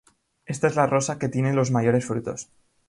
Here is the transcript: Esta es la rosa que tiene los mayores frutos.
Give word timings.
Esta 0.47 0.65
es 0.65 0.75
la 0.75 0.87
rosa 0.87 1.19
que 1.19 1.29
tiene 1.29 1.53
los 1.53 1.69
mayores 1.69 2.03
frutos. 2.07 2.49